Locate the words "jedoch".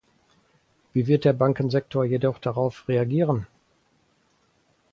2.03-2.39